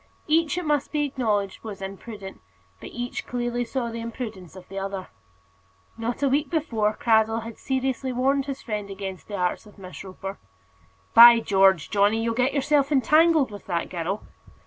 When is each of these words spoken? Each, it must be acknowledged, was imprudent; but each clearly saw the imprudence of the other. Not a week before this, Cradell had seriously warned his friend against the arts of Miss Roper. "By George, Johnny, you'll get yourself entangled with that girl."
Each, 0.25 0.57
it 0.57 0.65
must 0.65 0.91
be 0.91 1.05
acknowledged, 1.05 1.63
was 1.63 1.79
imprudent; 1.79 2.41
but 2.79 2.89
each 2.89 3.27
clearly 3.27 3.63
saw 3.63 3.91
the 3.91 4.01
imprudence 4.01 4.55
of 4.55 4.67
the 4.67 4.79
other. 4.79 5.09
Not 5.95 6.23
a 6.23 6.27
week 6.27 6.49
before 6.49 6.89
this, 6.93 6.97
Cradell 6.99 7.43
had 7.43 7.59
seriously 7.59 8.11
warned 8.11 8.47
his 8.47 8.63
friend 8.63 8.89
against 8.89 9.27
the 9.27 9.35
arts 9.35 9.67
of 9.67 9.77
Miss 9.77 10.03
Roper. 10.03 10.39
"By 11.13 11.39
George, 11.39 11.91
Johnny, 11.91 12.23
you'll 12.23 12.33
get 12.33 12.51
yourself 12.55 12.91
entangled 12.91 13.51
with 13.51 13.67
that 13.67 13.89
girl." 13.91 14.23